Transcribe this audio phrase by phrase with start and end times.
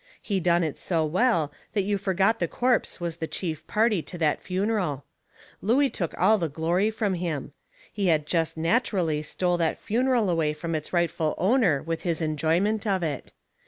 [0.19, 4.17] He done it so well that you forgot the corpse was the chief party to
[4.17, 5.05] that funeral.
[5.61, 7.53] Looey took all the glory from him.
[7.93, 12.87] He had jest natcherally stole that funeral away from its rightful owner with his enjoyment
[12.87, 13.31] of it.